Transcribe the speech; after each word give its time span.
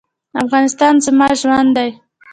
افغانستان 0.43 0.93
زما 1.05 1.27
ژوند 1.39 1.69
دی 1.75 1.89